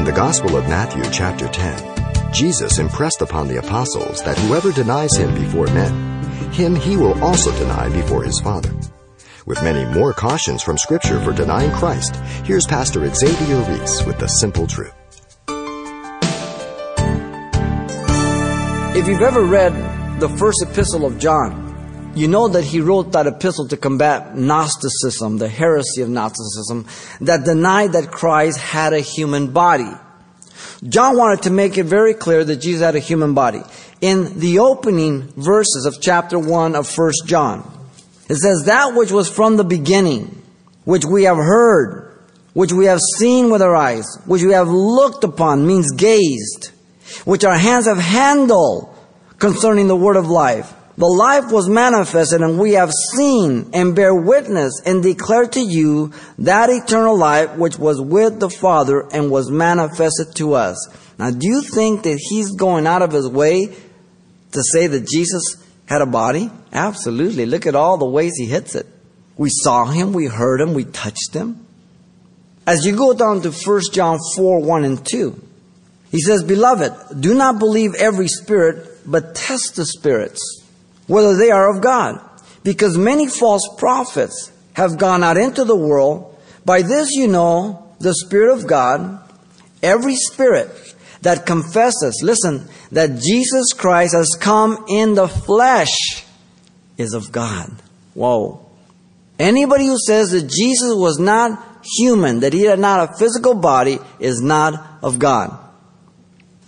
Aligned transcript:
In 0.00 0.06
the 0.06 0.12
Gospel 0.12 0.56
of 0.56 0.66
Matthew, 0.66 1.02
chapter 1.12 1.46
10, 1.46 2.32
Jesus 2.32 2.78
impressed 2.78 3.20
upon 3.20 3.48
the 3.48 3.58
apostles 3.58 4.22
that 4.22 4.38
whoever 4.38 4.72
denies 4.72 5.14
him 5.14 5.34
before 5.34 5.66
men, 5.66 6.22
him 6.52 6.74
he 6.74 6.96
will 6.96 7.22
also 7.22 7.52
deny 7.58 7.90
before 7.90 8.22
his 8.22 8.40
Father. 8.40 8.74
With 9.44 9.62
many 9.62 9.84
more 9.92 10.14
cautions 10.14 10.62
from 10.62 10.78
Scripture 10.78 11.20
for 11.20 11.34
denying 11.34 11.70
Christ, 11.72 12.16
here's 12.46 12.66
Pastor 12.66 13.06
Xavier 13.14 13.60
Reese 13.60 14.02
with 14.06 14.18
the 14.18 14.26
simple 14.26 14.66
truth. 14.66 14.94
If 18.96 19.06
you've 19.06 19.20
ever 19.20 19.42
read 19.42 19.74
the 20.18 20.30
first 20.30 20.62
epistle 20.62 21.04
of 21.04 21.18
John, 21.18 21.69
you 22.14 22.28
know 22.28 22.48
that 22.48 22.64
he 22.64 22.80
wrote 22.80 23.12
that 23.12 23.26
epistle 23.26 23.68
to 23.68 23.76
combat 23.76 24.36
Gnosticism, 24.36 25.38
the 25.38 25.48
heresy 25.48 26.02
of 26.02 26.08
Gnosticism, 26.08 26.86
that 27.20 27.44
denied 27.44 27.92
that 27.92 28.10
Christ 28.10 28.58
had 28.58 28.92
a 28.92 29.00
human 29.00 29.52
body. 29.52 29.90
John 30.88 31.16
wanted 31.16 31.42
to 31.42 31.50
make 31.50 31.78
it 31.78 31.84
very 31.84 32.14
clear 32.14 32.44
that 32.44 32.56
Jesus 32.56 32.82
had 32.82 32.96
a 32.96 33.00
human 33.00 33.34
body. 33.34 33.62
In 34.00 34.38
the 34.40 34.58
opening 34.58 35.28
verses 35.36 35.86
of 35.86 36.00
chapter 36.00 36.38
1 36.38 36.74
of 36.74 36.90
1 36.98 37.12
John, 37.26 37.70
it 38.28 38.36
says, 38.36 38.64
That 38.64 38.94
which 38.94 39.12
was 39.12 39.28
from 39.28 39.56
the 39.56 39.64
beginning, 39.64 40.42
which 40.84 41.04
we 41.04 41.24
have 41.24 41.36
heard, 41.36 42.18
which 42.54 42.72
we 42.72 42.86
have 42.86 43.00
seen 43.18 43.50
with 43.50 43.62
our 43.62 43.76
eyes, 43.76 44.06
which 44.26 44.42
we 44.42 44.52
have 44.52 44.68
looked 44.68 45.22
upon, 45.22 45.66
means 45.66 45.92
gazed, 45.92 46.70
which 47.24 47.44
our 47.44 47.56
hands 47.56 47.86
have 47.86 47.98
handled 47.98 48.96
concerning 49.38 49.86
the 49.86 49.96
word 49.96 50.16
of 50.16 50.28
life. 50.28 50.72
The 51.00 51.06
life 51.06 51.50
was 51.50 51.66
manifested 51.66 52.42
and 52.42 52.58
we 52.58 52.74
have 52.74 52.92
seen 53.16 53.70
and 53.72 53.96
bear 53.96 54.14
witness 54.14 54.82
and 54.84 55.02
declare 55.02 55.46
to 55.46 55.60
you 55.60 56.12
that 56.40 56.68
eternal 56.68 57.16
life 57.16 57.56
which 57.56 57.78
was 57.78 57.98
with 57.98 58.38
the 58.38 58.50
Father 58.50 59.08
and 59.10 59.30
was 59.30 59.50
manifested 59.50 60.34
to 60.34 60.52
us. 60.52 60.76
Now, 61.18 61.30
do 61.30 61.48
you 61.48 61.62
think 61.62 62.02
that 62.02 62.18
he's 62.18 62.50
going 62.50 62.86
out 62.86 63.00
of 63.00 63.12
his 63.12 63.26
way 63.26 63.74
to 64.52 64.62
say 64.62 64.88
that 64.88 65.08
Jesus 65.08 65.56
had 65.86 66.02
a 66.02 66.06
body? 66.06 66.50
Absolutely. 66.70 67.46
Look 67.46 67.66
at 67.66 67.74
all 67.74 67.96
the 67.96 68.04
ways 68.04 68.34
he 68.36 68.44
hits 68.44 68.74
it. 68.74 68.86
We 69.38 69.48
saw 69.50 69.86
him, 69.86 70.12
we 70.12 70.26
heard 70.26 70.60
him, 70.60 70.74
we 70.74 70.84
touched 70.84 71.32
him. 71.32 71.66
As 72.66 72.84
you 72.84 72.94
go 72.94 73.14
down 73.14 73.40
to 73.40 73.50
1 73.50 73.80
John 73.94 74.18
4 74.36 74.60
1 74.60 74.84
and 74.84 75.06
2, 75.06 75.42
he 76.10 76.20
says, 76.20 76.44
Beloved, 76.44 77.22
do 77.22 77.32
not 77.32 77.58
believe 77.58 77.94
every 77.94 78.28
spirit, 78.28 78.86
but 79.06 79.34
test 79.34 79.76
the 79.76 79.86
spirits 79.86 80.59
whether 81.10 81.36
they 81.36 81.50
are 81.50 81.74
of 81.74 81.82
God. 81.82 82.20
Because 82.62 82.96
many 82.96 83.26
false 83.26 83.68
prophets 83.78 84.52
have 84.74 84.96
gone 84.96 85.24
out 85.24 85.36
into 85.36 85.64
the 85.64 85.74
world. 85.74 86.38
By 86.64 86.82
this 86.82 87.10
you 87.10 87.26
know 87.26 87.92
the 87.98 88.14
Spirit 88.14 88.56
of 88.56 88.66
God. 88.68 89.18
Every 89.82 90.14
spirit 90.14 90.70
that 91.22 91.46
confesses, 91.46 92.20
listen, 92.22 92.68
that 92.92 93.20
Jesus 93.20 93.72
Christ 93.72 94.14
has 94.14 94.36
come 94.38 94.84
in 94.88 95.14
the 95.14 95.26
flesh 95.26 96.24
is 96.96 97.12
of 97.12 97.32
God. 97.32 97.72
Whoa. 98.14 98.64
Anybody 99.38 99.86
who 99.86 99.96
says 99.98 100.30
that 100.30 100.48
Jesus 100.48 100.94
was 100.94 101.18
not 101.18 101.66
human, 101.98 102.40
that 102.40 102.52
he 102.52 102.62
had 102.62 102.78
not 102.78 103.10
a 103.10 103.14
physical 103.14 103.54
body, 103.54 103.98
is 104.20 104.40
not 104.40 105.02
of 105.02 105.18
God. 105.18 105.58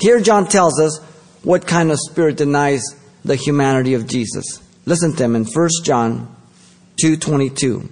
Here 0.01 0.21
John 0.21 0.49
tells 0.49 0.81
us 0.81 0.99
what 1.45 1.67
kind 1.67 1.93
of 1.93 1.99
spirit 2.01 2.39
denies 2.39 2.83
the 3.25 3.37
humanity 3.37 3.95
of 3.95 4.07
Jesus. 4.07 4.61
Listen 4.85 5.15
to 5.15 5.25
him 5.25 5.37
in 5.37 5.45
1 5.45 5.85
John 5.85 6.29
2:22. 7.03 7.89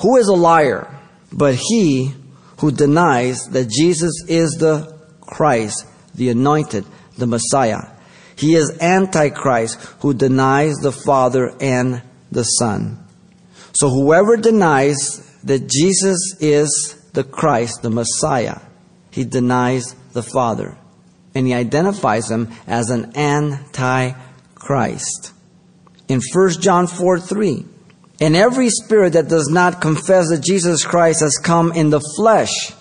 Who 0.00 0.16
is 0.16 0.28
a 0.28 0.34
liar 0.34 0.88
but 1.32 1.54
he 1.54 2.14
who 2.58 2.70
denies 2.70 3.40
that 3.50 3.68
Jesus 3.68 4.24
is 4.28 4.52
the 4.52 4.94
Christ, 5.20 5.84
the 6.14 6.30
anointed, 6.30 6.84
the 7.16 7.26
Messiah? 7.26 7.82
He 8.34 8.54
is 8.54 8.72
antichrist 8.80 9.78
who 10.00 10.12
denies 10.12 10.76
the 10.76 10.92
Father 10.92 11.54
and 11.60 12.02
the 12.30 12.44
Son. 12.44 12.98
So 13.72 13.88
whoever 13.88 14.36
denies 14.36 15.22
that 15.44 15.68
Jesus 15.68 16.34
is 16.40 16.96
the 17.12 17.24
Christ, 17.24 17.82
the 17.82 17.90
Messiah, 17.90 18.58
he 19.10 19.24
denies 19.24 19.94
the 20.12 20.22
Father. 20.22 20.76
And 21.34 21.46
he 21.46 21.54
identifies 21.54 22.30
him 22.30 22.48
as 22.66 22.90
an 22.90 23.16
antichrist 23.16 24.25
Christ. 24.56 25.32
In 26.08 26.20
1 26.32 26.50
John 26.60 26.86
4 26.88 27.20
3, 27.20 27.64
and 28.20 28.34
every 28.34 28.70
spirit 28.70 29.12
that 29.12 29.28
does 29.28 29.48
not 29.48 29.80
confess 29.80 30.30
that 30.30 30.42
Jesus 30.42 30.84
Christ 30.84 31.20
has 31.20 31.36
come 31.42 31.72
in 31.72 31.90
the 31.90 32.00
flesh 32.16 32.72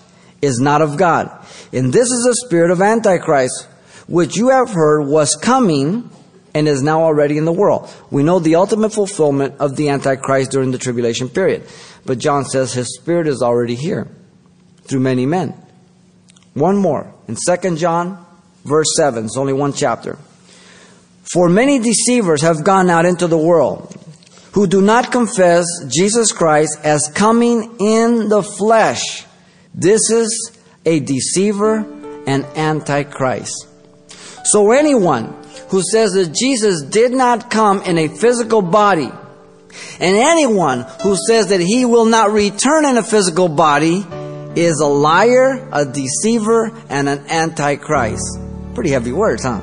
is 0.41 0.59
not 0.59 0.81
of 0.81 0.97
God. 0.97 1.30
And 1.74 1.91
this 1.91 2.09
is 2.09 2.24
the 2.24 2.46
spirit 2.46 2.72
of 2.72 2.81
Antichrist, 2.81 3.68
which 4.08 4.38
you 4.38 4.50
have 4.50 4.69
heard 4.69 5.08
was 5.08 5.36
coming 5.36 6.09
and 6.53 6.68
is 6.69 6.81
now 6.81 7.03
already 7.03 7.38
in 7.38 7.44
the 7.44 7.52
world. 7.52 7.94
We 8.09 8.24
know 8.24 8.40
the 8.40 8.56
ultimate 8.56 8.94
fulfillment 8.94 9.56
of 9.59 9.75
the 9.75 9.90
Antichrist 9.90 10.52
during 10.52 10.72
the 10.72 10.78
tribulation 10.78 11.28
period. 11.28 11.68
But 12.06 12.19
John 12.19 12.46
says 12.46 12.74
his 12.74 12.96
spirit 12.96 13.28
is 13.28 13.42
already 13.42 13.75
here 13.75 14.07
through 14.84 15.02
many 15.02 15.25
men. 15.25 15.53
One 16.53 16.78
more. 16.78 17.13
In 17.28 17.36
2 17.36 17.75
John, 17.75 18.25
verse 18.63 18.88
7, 18.96 19.25
it's 19.25 19.38
only 19.38 19.52
one 19.52 19.74
chapter. 19.74 20.18
For 21.34 21.50
many 21.50 21.80
deceivers 21.80 22.41
have 22.41 22.63
gone 22.63 22.90
out 22.90 23.06
into 23.06 23.28
the 23.28 23.38
world 23.38 23.96
who 24.56 24.68
do 24.68 24.81
not 24.81 25.12
confess 25.12 25.66
Jesus 25.88 26.31
Christ 26.31 26.80
as 26.84 27.12
coming 27.13 27.75
in 27.80 28.30
the 28.30 28.41
flesh. 28.41 29.25
This 29.74 30.09
is 30.09 30.58
a 30.86 31.02
deceiver 31.02 31.86
and 32.25 32.46
antichrist. 32.56 33.68
So 34.46 34.72
anyone 34.72 35.36
who 35.69 35.81
says 35.81 36.13
that 36.13 36.34
Jesus 36.34 36.84
did 36.84 37.12
not 37.12 37.50
come 37.50 37.81
in 37.81 37.97
a 37.97 38.07
physical 38.07 38.62
body, 38.62 39.12
and 40.00 40.16
anyone 40.16 40.86
who 41.02 41.18
says 41.28 41.47
that 41.47 41.59
he 41.59 41.84
will 41.84 42.06
not 42.06 42.31
return 42.31 42.86
in 42.86 42.97
a 42.97 43.03
physical 43.03 43.50
body 43.50 44.06
is 44.56 44.80
a 44.80 44.88
liar, 44.88 45.68
a 45.74 45.84
deceiver, 45.84 46.72
and 46.88 47.09
an 47.09 47.30
antichrist. 47.30 48.40
Pretty 48.74 48.92
heavy 48.92 49.12
words, 49.12 49.44
huh? 49.44 49.59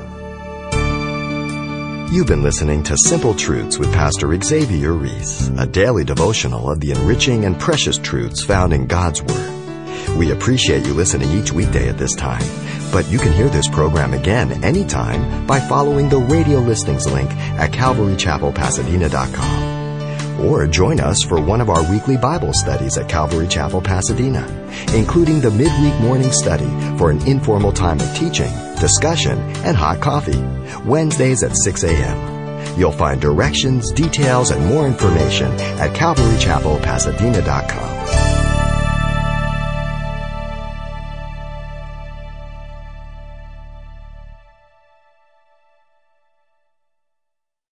You've 2.13 2.27
been 2.27 2.43
listening 2.43 2.83
to 2.83 2.95
Simple 3.07 3.35
Truths 3.35 3.79
with 3.79 3.91
Pastor 3.95 4.39
Xavier 4.39 4.93
Reese, 4.93 5.49
a 5.57 5.67
daily 5.67 6.05
devotional 6.05 6.71
of 6.71 6.79
the 6.79 6.91
enriching 6.91 7.47
and 7.47 7.59
precious 7.59 7.97
truths 7.97 8.45
found 8.45 8.75
in 8.75 8.87
God's 8.87 9.23
Word. 9.23 10.19
We 10.19 10.31
appreciate 10.31 10.85
you 10.85 10.93
listening 10.93 11.31
each 11.31 11.55
weekday 11.55 11.89
at 11.89 11.97
this 11.97 12.15
time, 12.15 12.45
but 12.93 13.11
you 13.11 13.19
can 13.19 13.33
hear 13.33 13.49
this 13.49 13.67
program 13.67 14.13
again 14.13 14.63
anytime 14.63 15.47
by 15.47 15.59
following 15.59 16.11
the 16.11 16.19
radio 16.19 16.59
listings 16.59 17.11
link 17.11 17.31
at 17.31 17.71
calvarychapelpasadena.com. 17.71 20.45
Or 20.45 20.67
join 20.67 21.01
us 21.01 21.23
for 21.23 21.41
one 21.41 21.63
of 21.63 21.71
our 21.71 21.91
weekly 21.91 22.19
Bible 22.19 22.53
studies 22.53 22.99
at 22.99 23.09
Calvary 23.09 23.49
Chapel, 23.49 23.81
Pasadena, 23.81 24.47
including 24.95 25.41
the 25.41 25.51
midweek 25.51 25.99
morning 26.03 26.31
study 26.31 26.69
for 26.99 27.11
an 27.11 27.27
informal 27.27 27.73
time 27.73 28.01
of 28.01 28.15
teaching 28.15 28.53
discussion, 28.83 29.39
and 29.65 29.77
hot 29.77 30.01
coffee. 30.01 30.43
Wednesdays 30.85 31.45
at 31.45 31.57
6 31.57 31.85
a.m. 31.85 32.33
You'll 32.79 32.93
find 32.93 33.21
directions, 33.21 33.93
details, 33.93 34.51
and 34.51 34.67
more 34.67 34.87
information 34.87 35.53
at 35.79 35.95
CalvaryChapelPasadena.com. 35.95 38.22